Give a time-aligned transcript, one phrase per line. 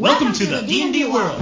[0.00, 1.36] Welcome to the D&D world.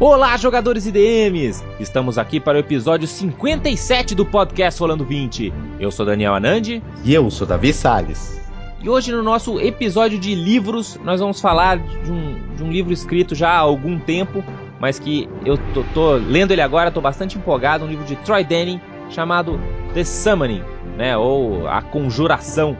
[0.00, 1.62] Olá, jogadores e DMs!
[1.80, 5.52] Estamos aqui para o episódio 57 do podcast Rolando 20.
[5.80, 8.40] Eu sou Daniel Anandi E eu sou Davi Salles.
[8.80, 12.92] e hoje no nosso episódio de livros nós vamos falar de um, de um livro
[12.92, 14.44] escrito já há algum tempo,
[14.80, 18.44] mas que eu tô, tô lendo ele agora, tô bastante empolgado, um livro de Troy
[18.44, 18.80] Denning
[19.10, 19.58] chamado
[19.94, 20.62] The Summoning,
[20.96, 22.76] né, ou A Conjuração.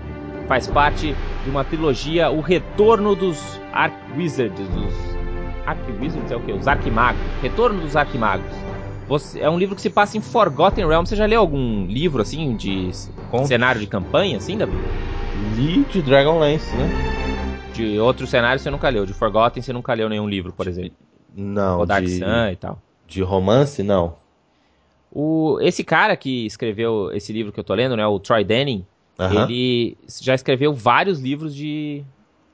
[0.46, 1.14] Faz parte
[1.44, 4.94] de uma trilogia O Retorno dos Arc Wizards, dos
[5.66, 6.52] Arc Wizards é o quê?
[6.52, 7.20] Os Arquimagos.
[7.42, 8.46] Retorno dos Arquimagos.
[9.06, 11.10] Você, é um livro que se passa em Forgotten Realms.
[11.10, 12.90] Você já leu algum livro assim de
[13.30, 14.72] com cenário de campanha, assim, Davi?
[15.56, 16.88] Li de Dragonlance, né?
[17.74, 19.04] De outros cenários você nunca leu.
[19.04, 20.92] De Forgotten você nunca leu nenhum livro, por exemplo.
[21.34, 22.80] Não, Ou Dark de, Sun e tal.
[23.06, 24.14] de romance, não.
[25.10, 28.84] O, esse cara que escreveu esse livro que eu tô lendo, né, o Troy Denning,
[29.18, 29.44] Aham.
[29.44, 32.04] ele já escreveu vários livros de,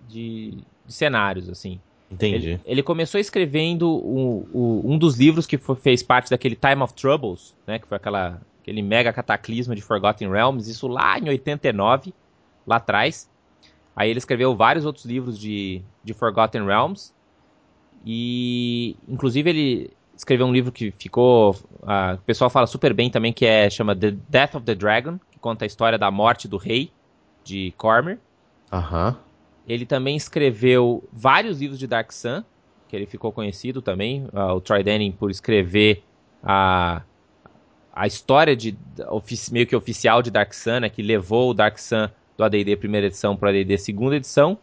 [0.09, 1.81] de, de cenários, assim.
[2.11, 2.51] Entendi.
[2.51, 6.81] Ele, ele começou escrevendo o- o- um dos livros que fo- fez parte daquele Time
[6.83, 11.29] of Troubles, né, que foi aquela, aquele mega cataclisma de Forgotten Realms, isso lá em
[11.29, 12.15] 89,
[12.67, 13.29] lá atrás.
[13.97, 17.13] Aí ele escreveu vários outros livros de, de Forgotten Realms.
[18.05, 21.57] E, inclusive, ele escreveu um livro que ficou.
[21.83, 25.19] ah, o pessoal fala super bem também, que é chama The Death of the Dragon,
[25.31, 26.91] que conta a história da morte do rei
[27.43, 28.19] de Cormyr.
[28.73, 29.17] Aham.
[29.67, 32.45] Ele também escreveu vários livros de Dark Sun,
[32.89, 36.03] que ele ficou conhecido também, ah, o Troy Denning, por escrever
[36.43, 37.03] a,
[37.93, 38.77] a história de,
[39.51, 43.07] meio que oficial de Dark Sun, né, que levou o Dark Sun do AD&D primeira
[43.07, 44.59] edição para o AD&D segunda edição.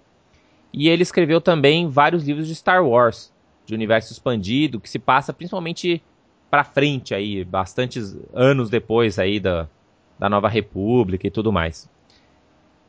[0.73, 3.33] E ele escreveu também vários livros de Star Wars,
[3.65, 6.01] de universo expandido, que se passa principalmente
[6.49, 9.67] para frente aí, bastantes anos depois aí da,
[10.19, 11.89] da Nova República e tudo mais.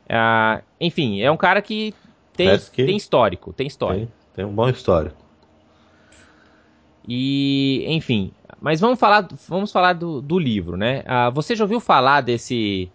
[0.09, 1.93] Ah, enfim, é um cara que
[2.33, 4.05] tem, que- tem histórico, tem história.
[4.05, 5.15] Tem, tem um bom histórico.
[7.07, 11.03] E, enfim, mas vamos falar, vamos falar do, do livro, né?
[11.05, 12.89] Ah, você já ouviu falar desse.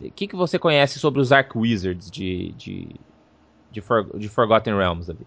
[0.00, 2.88] O que, que você conhece sobre os Arc Wizards de, de,
[3.70, 5.26] de, For- de Forgotten Realms, Davi?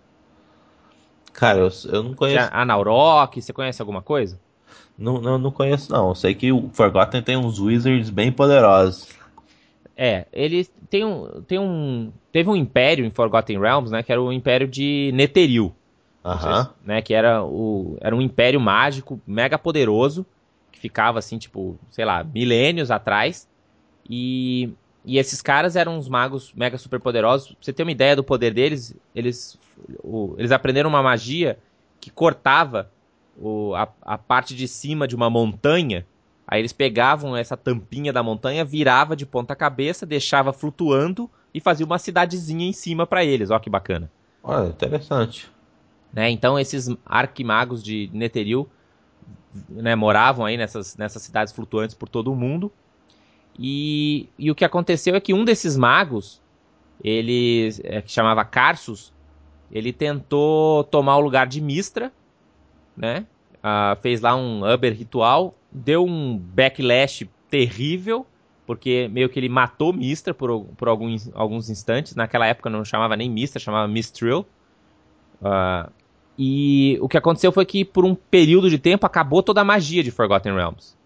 [1.40, 2.50] Cara, eu, eu não conheço.
[2.52, 4.40] A Naurok, você conhece alguma coisa?
[4.98, 6.10] Não, não, não conheço, não.
[6.10, 9.08] Eu sei que o Forgotten tem uns Wizards bem poderosos.
[9.96, 12.12] É, ele tem um, tem um.
[12.32, 14.04] Teve um império em Forgotten Realms, né?
[14.04, 15.74] Que era o império de Netheril.
[16.24, 16.70] Aham.
[16.84, 20.26] né, que era, o, era um império mágico mega poderoso,
[20.72, 23.48] que ficava assim, tipo, sei lá, milênios atrás.
[24.10, 24.70] E,
[25.06, 27.48] e esses caras eram uns magos mega super poderosos.
[27.50, 29.58] Pra você ter uma ideia do poder deles, eles,
[30.04, 31.58] o- eles aprenderam uma magia
[32.00, 32.92] que cortava
[33.38, 36.06] o, a, a parte de cima de uma montanha.
[36.48, 41.86] Aí eles pegavam essa tampinha da montanha, virava de ponta cabeça, deixava flutuando e fazia
[41.86, 43.52] uma cidadezinha em cima pra eles.
[43.52, 44.12] Ó que bacana
[44.44, 45.50] Olha, interessante.
[46.12, 46.30] né?
[46.30, 48.68] Então esses arquimagos de Netheril
[49.70, 52.72] né, moravam aí nessas, nessas cidades flutuantes por todo o mundo.
[53.62, 56.42] E, e o que aconteceu é que um desses magos,
[57.03, 59.14] ele é, que chamava Carsus,
[59.70, 62.12] ele tentou tomar o lugar de Mistra,
[62.96, 63.25] né?
[63.62, 68.25] Ah, fez lá um Uber ritual, deu um backlash terrível,
[68.66, 72.16] porque meio que ele matou Mistra por, por alguns, alguns instantes.
[72.16, 74.46] Naquela época não chamava nem Mistra, chamava Mistril.
[75.44, 75.90] Ah,
[76.38, 80.02] e o que aconteceu foi que, por um período de tempo, acabou toda a magia
[80.02, 80.98] de Forgotten Realms.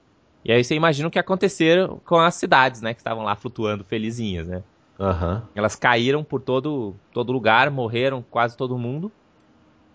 [0.46, 2.94] E aí você imagina o que aconteceu com as cidades, né?
[2.94, 4.62] Que estavam lá flutuando felizinhas, né?
[5.00, 5.44] Aham.
[5.56, 9.12] Elas caíram por todo, todo lugar, morreram quase todo mundo.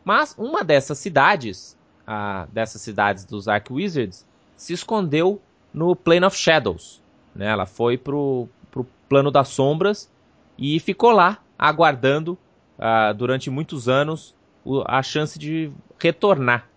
[0.05, 1.77] Mas uma dessas cidades,
[2.07, 4.27] a, dessas cidades dos Arc Wizards,
[4.57, 5.41] se escondeu
[5.73, 7.03] no Plane of Shadows.
[7.35, 7.47] Né?
[7.47, 10.11] Ela foi pro, pro plano das sombras
[10.57, 12.39] e ficou lá, aguardando
[12.79, 14.35] ah, durante muitos anos
[14.65, 15.71] o- a chance de
[16.01, 16.69] retornar.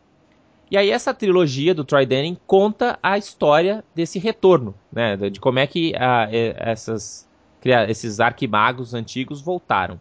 [0.72, 5.18] E aí essa trilogia do Troy Denning conta a história desse retorno, né?
[5.18, 7.29] De como é que ah, e- essas
[7.90, 10.00] esses arquimagos antigos voltaram.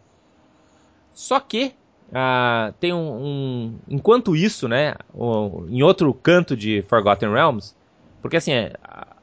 [1.13, 1.73] Só que
[2.13, 7.75] ah, tem um, um- enquanto isso, né, o- em outro canto de Forgotten Realms,
[8.21, 9.15] porque assim, é, a-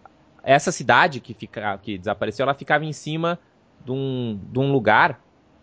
[0.42, 3.38] essa cidade que fica que desapareceu, ela ficava em cima
[3.84, 5.20] de um, de um lugar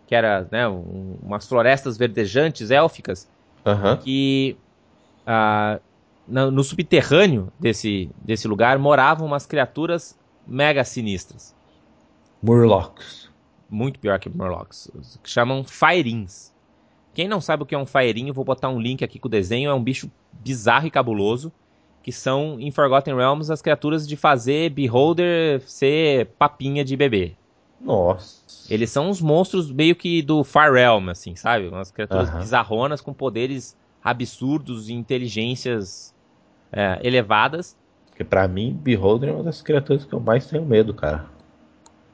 [0.08, 3.28] que era, né, um- umas florestas verdejantes élficas
[3.66, 3.98] Aham.
[3.98, 4.56] que
[5.26, 5.80] ah,
[6.28, 10.18] na- no subterrâneo desse, desse lugar moravam umas criaturas
[10.48, 11.56] mega sinistras
[12.42, 13.30] Murlocs.
[13.70, 14.92] muito pior que Murlocs,
[15.24, 16.54] que chamam Fairins.
[17.14, 19.32] Quem não sabe o que é um Fairinho, vou botar um link aqui com o
[19.32, 21.52] desenho, é um bicho bizarro e cabuloso,
[22.04, 27.34] que são em Forgotten Realms as criaturas de fazer Beholder ser papinha de bebê.
[27.82, 28.44] Nossa.
[28.72, 31.68] Eles são uns monstros meio que do Far Realm, assim, sabe?
[31.68, 32.40] Umas criaturas Aham.
[32.40, 36.14] bizarronas com poderes absurdos e inteligências
[36.72, 37.76] é, elevadas.
[38.10, 41.26] Porque pra mim, Beholder é uma das criaturas que eu mais tenho medo, cara.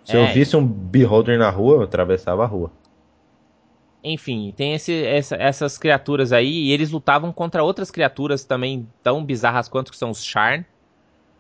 [0.06, 0.24] Se É.
[0.30, 2.72] eu visse um Beholder na rua, eu atravessava a rua.
[4.04, 9.24] Enfim, tem esse- essa- essas criaturas aí, e eles lutavam contra outras criaturas também tão
[9.24, 10.66] bizarras quanto que são os Sharn,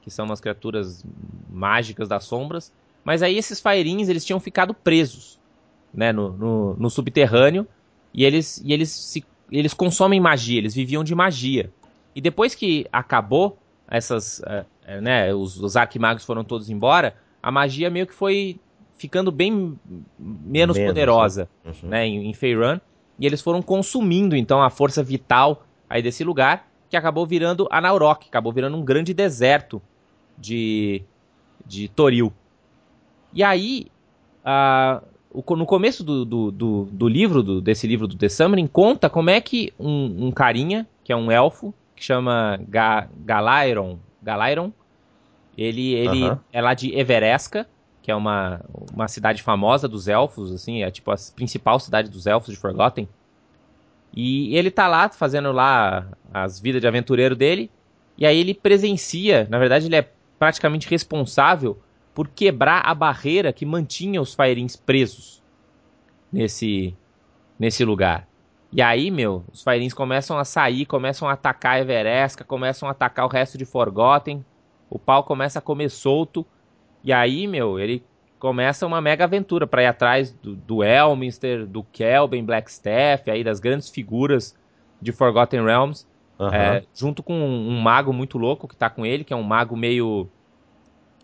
[0.03, 1.03] que são umas criaturas
[1.49, 2.71] mágicas das sombras.
[3.03, 5.39] Mas aí esses Fairins, eles tinham ficado presos,
[5.91, 7.67] né, no, no, no subterrâneo,
[8.13, 9.25] e eles, e eles, se,
[9.59, 11.71] eles consomem magia, eles viviam de magia.
[12.15, 13.57] E depois que acabou,
[13.87, 14.41] essas,
[14.85, 18.59] eh, né, os, os arquimagos foram todos embora, a magia meio que foi
[18.97, 19.77] ficando bem
[20.19, 21.89] menos, Menos, poderosa Uhum.
[21.89, 22.79] né, em, em Faerun,
[23.19, 27.79] e eles foram consumindo então a força vital aí desse lugar, que acabou virando a
[27.81, 29.81] Naurok, acabou virando um grande deserto
[30.37, 31.01] de,
[31.65, 32.31] de Toril.
[33.33, 33.87] E aí,
[34.43, 35.01] o-
[35.33, 39.29] no começo do, do, do, do livro, do- desse livro do The Summoning, conta como
[39.29, 44.71] é que um, um carinha, que é um elfo, que chama Ga, Galairon, Galairon,
[45.57, 46.39] ele, ele Aham.
[46.51, 47.67] é lá de Everesca,
[48.01, 48.61] que é uma,
[48.93, 53.07] uma cidade famosa dos elfos, assim, é tipo a principal cidade dos elfos de Forgotten.
[54.13, 57.69] E ele tá lá fazendo lá as vidas de aventureiro dele,
[58.17, 61.77] e aí ele presencia, na verdade ele é praticamente responsável
[62.13, 65.41] por quebrar a barreira que mantinha os Faerins presos
[66.31, 66.95] nesse
[67.59, 68.27] nesse lugar.
[68.73, 73.25] E aí, meu, os Faerins começam a sair, começam a atacar Everesca, começam a atacar
[73.25, 74.43] o resto de Forgotten.
[74.89, 76.45] O pau começa a comer solto.
[77.03, 78.03] E aí, meu, ele
[78.39, 83.59] começa uma mega aventura para ir atrás do, do Elminster, do Kelben, Blackstaff, aí das
[83.59, 84.57] grandes figuras
[85.01, 86.07] de Forgotten Realms,
[86.39, 86.55] Aham.
[86.55, 89.43] é, junto com um, um mago muito louco que tá com ele, que é um
[89.43, 90.27] mago meio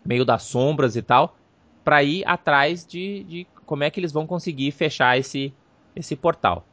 [0.08, 1.36] meio das sombras e tal,
[1.84, 5.52] para ir atrás de, de como é que eles vão conseguir fechar esse
[5.94, 6.64] esse portal.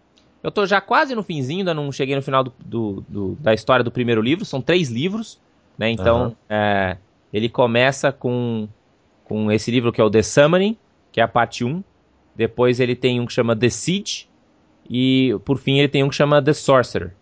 [0.44, 3.54] Eu tô já quase no finzinho, ainda não cheguei no final do, do- do- da
[3.54, 5.40] história do primeiro livro, são três livros,
[5.78, 5.90] né?
[5.90, 6.36] Então, Aham.
[6.48, 6.98] é,
[7.34, 8.68] ele começa com,
[9.24, 10.78] com esse livro que é o The Summoning,
[11.12, 11.84] que é a parte 1.
[12.36, 14.28] Depois ele tem um que chama The Siege.
[14.88, 17.16] E por fim ele tem um que chama The Sorcerer.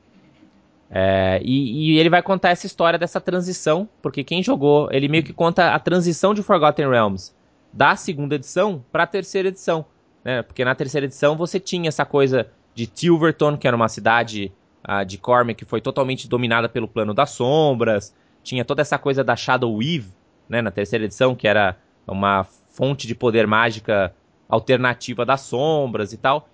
[0.95, 5.23] É, e, e ele vai contar essa história dessa transição, porque quem jogou, ele meio
[5.23, 7.33] que conta a transição de Forgotten Realms
[7.73, 9.83] da segunda edição para a terceira edição,
[10.23, 10.43] né?
[10.43, 14.51] Porque na terceira edição você tinha essa coisa de Tilverton, que era uma cidade
[14.83, 19.23] ah, de Cormac que foi totalmente dominada pelo plano das sombras, tinha toda essa coisa
[19.23, 20.13] da Shadow Weave,
[20.47, 21.75] né, na terceira edição, que era
[22.05, 24.13] uma fonte de poder mágica
[24.47, 26.47] alternativa das sombras e tal,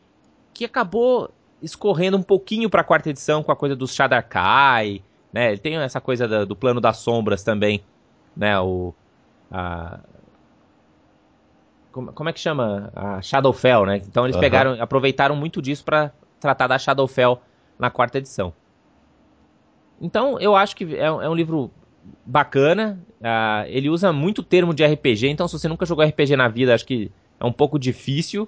[0.54, 1.30] que acabou
[1.62, 5.02] escorrendo um pouquinho para a quarta edição com a coisa dos Shadarkai,
[5.34, 5.52] né?
[5.52, 7.82] Ele tem essa coisa da- do plano das sombras também,
[8.36, 8.60] né?
[8.60, 8.94] O
[9.52, 10.00] a-
[11.92, 12.92] como, como é que chama?
[12.96, 13.98] A Shadowfell, né?
[13.98, 14.42] Então eles Aham.
[14.42, 17.42] pegaram, aproveitaram muito disso para tratar da Shadowfell
[17.80, 18.54] na quarta edição.
[20.02, 21.72] Então eu acho que é, um- é um livro
[22.26, 23.00] bacana.
[23.22, 26.74] ah, ele usa muito termo de RPG, então se você nunca jogou RPG na vida,
[26.74, 28.48] acho que é um pouco difícil.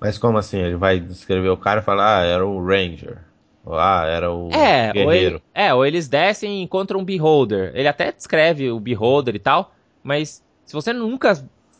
[0.00, 0.58] Mas como assim?
[0.58, 3.24] Ele vai descrever o cara e falar, ah, era o Ranger.
[3.64, 5.12] Ou, ah, era o É, ou, guerreiro.
[5.12, 7.72] ele- é, ou eles descem e encontram um Beholder.
[7.74, 11.32] Ele até descreve o Beholder e tal, mas se você nunca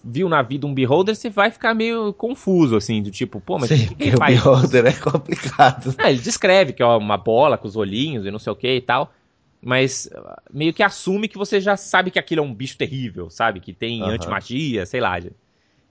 [0.03, 3.73] viu na vida um Beholder, você vai ficar meio confuso, assim, do tipo, pô, mas
[3.73, 4.41] Sim, que, que o faz?
[4.41, 5.95] Beholder é complicado.
[5.97, 8.69] Ah, ele descreve que é uma bola com os olhinhos e não sei o que
[8.77, 9.13] e tal,
[9.61, 13.29] mas ah, meio que assume que você já sabe que aquilo é um bicho terrível,
[13.31, 13.61] sabe?
[13.61, 14.11] Que tem Aham.
[14.11, 15.19] antimagia, sei lá.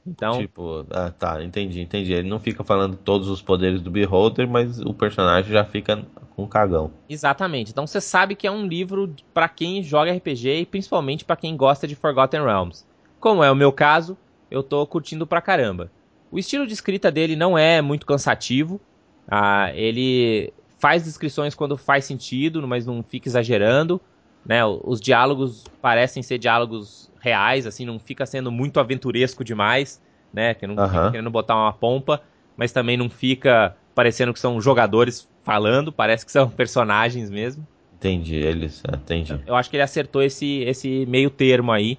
[0.10, 2.14] Então, Tipo, ah, tá, entendi, entendi.
[2.14, 6.48] Ele não fica falando todos os poderes do Beholder, mas o personagem já fica com
[6.48, 6.92] cagão.
[7.08, 7.72] Exatamente.
[7.72, 11.56] Então você sabe que é um livro pra quem joga RPG e principalmente pra quem
[11.56, 12.86] gosta de Forgotten Realms.
[13.20, 14.18] Como é o meu caso,
[14.50, 15.92] eu tô curtindo pra caramba.
[16.32, 18.80] O estilo de escrita dele não é muito cansativo.
[19.28, 24.00] Ah, ele faz descrições quando faz sentido, mas não fica exagerando.
[24.46, 24.66] Né?
[24.66, 30.02] Os diálogos parecem ser diálogos reais, assim, não fica sendo muito aventuresco demais,
[30.34, 30.54] né?
[30.54, 32.22] Que não fica querendo botar uma pompa,
[32.56, 37.66] mas também não fica parecendo que são jogadores falando, parece que são personagens mesmo.
[37.96, 38.82] Entendi, eles.
[38.88, 39.40] ah, Entendi.
[39.46, 41.98] Eu acho que ele acertou esse, esse meio termo aí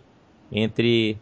[0.50, 1.18] entre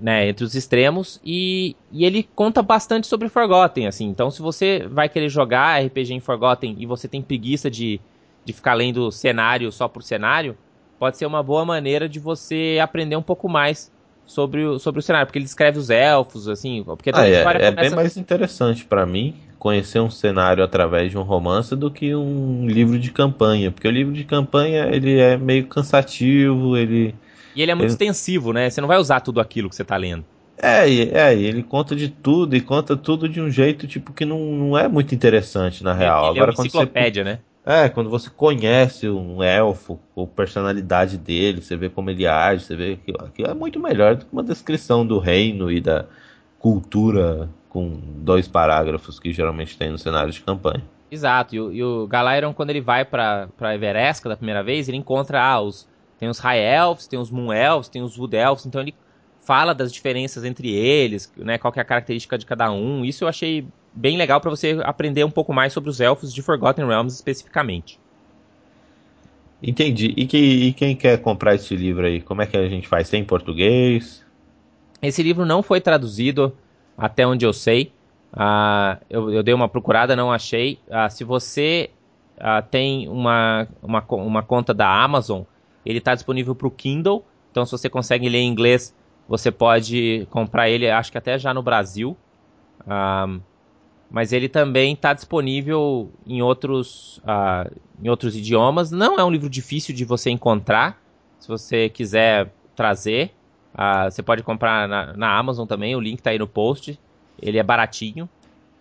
[0.00, 4.06] né, entre os extremos e, e ele conta bastante sobre Forgotten, assim.
[4.06, 8.00] Então, se você vai querer jogar RPG em Forgotten e você tem preguiça de,
[8.44, 10.56] de ficar lendo cenário só por cenário,
[10.98, 13.92] pode ser uma boa maneira de você aprender um pouco mais
[14.24, 17.70] sobre o, sobre o cenário, porque ele descreve os elfos, assim, porque Ah, é, é
[17.70, 22.66] bem mais interessante pra mim conhecer um cenário através de um romance do que um
[22.66, 27.14] livro de campanha, porque o livro de campanha ele é meio cansativo, ele
[27.54, 27.92] e ele é muito ele...
[27.92, 28.68] extensivo, né?
[28.68, 30.24] Você não vai usar tudo aquilo que você está lendo.
[30.58, 34.38] É, é, ele conta de tudo e conta tudo de um jeito tipo que não,
[34.38, 36.30] não é muito interessante na real.
[36.30, 37.38] Ele é Agora, é uma enciclopédia, você, né?
[37.68, 42.76] É, quando você conhece um elfo, a personalidade dele, você vê como ele age, você
[42.76, 46.06] vê que aquilo é muito melhor do que uma descrição do reino e da
[46.60, 50.84] cultura com dois parágrafos que geralmente tem no cenário de campanha.
[51.10, 54.88] Exato, e o, e o Galairon, quando ele vai pra, pra Everesca da primeira vez,
[54.88, 55.88] ele encontra ah, os,
[56.20, 58.94] tem os High Elves, tem os Moon Elves, tem os Wood Elves, então ele
[59.40, 63.04] fala das diferenças entre eles, né, qual que é a característica de cada um.
[63.04, 66.42] Isso eu achei bem legal para você aprender um pouco mais sobre os elfos de
[66.42, 67.98] Forgotten Realms especificamente.
[69.62, 70.12] Entendi.
[70.16, 73.08] E, que, e quem quer comprar esse livro aí, como é que a gente faz?
[73.08, 74.24] Tem em português?
[75.00, 76.54] Esse livro não foi traduzido
[76.96, 77.90] até onde eu sei.
[78.32, 80.78] Uh, eu, eu, dei uma procurada, não achei.
[80.88, 81.90] Uh, se você
[82.36, 85.42] uh, tem uma, uma, uma conta da Amazon,
[85.86, 87.24] ele está disponível para o Kindle.
[87.50, 88.94] Então, se você consegue ler em inglês,
[89.26, 92.14] você pode comprar ele, acho que até já no Brasil.
[92.86, 93.40] Um,
[94.10, 97.70] mas ele também está disponível em outros, uh,
[98.02, 98.90] em outros idiomas.
[98.90, 101.00] Não é um livro difícil de você encontrar.
[101.38, 103.32] Se você quiser trazer,
[103.74, 105.96] uh, você pode comprar na, na, Amazon também.
[105.96, 106.98] O link está aí no post.
[107.40, 108.28] Ele é baratinho,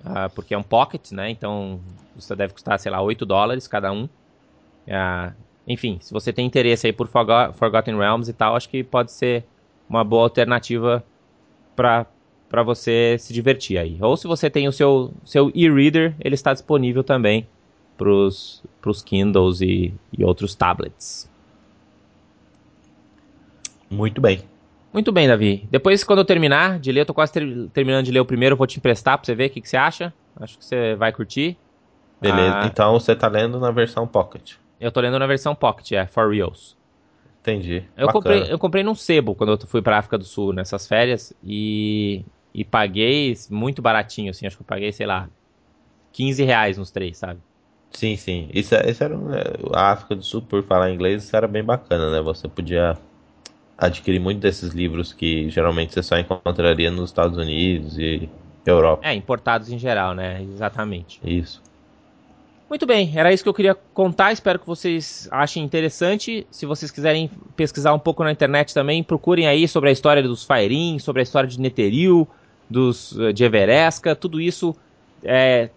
[0.01, 1.29] uh, porque é um pocket, né?
[1.29, 1.79] Então,
[2.15, 4.07] isso deve custar, sei lá, 8 dólares cada um.
[5.67, 9.43] enfim, se você tem interesse aí por Forgotten Realms e tal, acho que pode ser
[9.89, 11.03] uma boa alternativa
[11.75, 12.05] para
[12.49, 13.97] para você se divertir aí.
[14.01, 17.47] Ou se você tem o seu, seu e-reader, ele está disponível também
[17.97, 18.61] para os
[19.03, 21.29] Kindles e, e outros tablets.
[23.89, 24.41] Muito bem.
[24.91, 25.67] Muito bem, Davi.
[25.69, 28.53] Depois, quando eu terminar de ler, eu tô quase ter, terminando de ler o primeiro,
[28.53, 30.13] eu vou te emprestar para você ver o que, que, você acha.
[30.39, 31.57] Acho que você vai curtir.
[32.21, 34.53] Beleza, ah, então você tá lendo na versão Pocket.
[34.79, 36.77] Eu tô lendo na versão Pocket, é, for reals.
[37.45, 37.83] Entendi.
[37.95, 41.31] Eu comprei, eu comprei num sebo quando eu fui pra África do Sul nessas férias
[41.43, 45.29] e, e paguei muito baratinho, assim, acho que eu paguei, sei lá,
[46.11, 47.39] 15 reais nos três, sabe?
[47.91, 48.49] Sim, sim.
[48.51, 49.15] Isso, é, isso era.
[49.73, 52.19] A África do Sul, por falar inglês, isso era bem bacana, né?
[52.21, 52.97] Você podia
[53.77, 58.27] adquirir muito desses livros que geralmente você só encontraria nos Estados Unidos e
[58.65, 59.07] Europa.
[59.07, 60.41] É, importados em geral, né?
[60.41, 61.19] Exatamente.
[61.23, 61.61] Isso.
[62.75, 64.33] Muito bem, era isso que eu queria contar.
[64.33, 66.45] Espero que vocês achem interessante.
[66.51, 70.43] Se vocês quiserem pesquisar um pouco na internet também, procurem aí sobre a história dos
[70.43, 72.27] Fairim, sobre a história de Netheril,
[72.69, 74.13] dos eh, de Everesca.
[74.13, 74.75] Tudo isso
[75.23, 75.69] é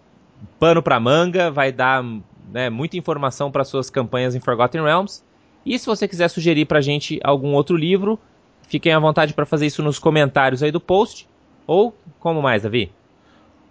[0.59, 2.03] pano para manga, vai dar
[2.51, 5.23] né, muita informação para suas campanhas em Forgotten Realms.
[5.65, 8.19] E se você quiser sugerir para a gente algum outro livro,
[8.67, 11.29] fiquem à vontade para fazer isso nos comentários aí do post.
[11.65, 12.91] Ou como mais, Davi?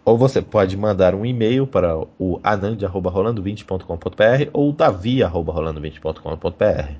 [0.09, 6.93] Ou você pode mandar um e-mail para o anand.rolando20.com.br ou davi.rolando20.com.br.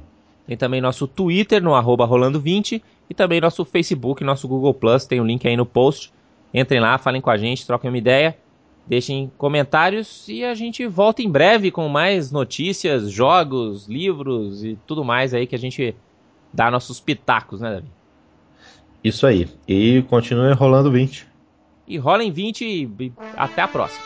[0.47, 5.21] Tem também nosso Twitter no arroba rolando20 e também nosso Facebook, nosso Google Plus, tem
[5.21, 6.13] o um link aí no post.
[6.53, 8.37] Entrem lá, falem com a gente, troquem uma ideia,
[8.87, 15.03] deixem comentários e a gente volta em breve com mais notícias, jogos, livros e tudo
[15.03, 15.97] mais aí que a gente
[16.53, 17.89] dá nossos pitacos, né, Davi?
[19.03, 19.49] Isso aí.
[19.67, 21.38] E continue rolando 20
[21.89, 24.05] e rolem 20 e até a próxima.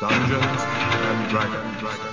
[0.00, 0.62] Dungeons
[1.02, 2.11] and Dragons.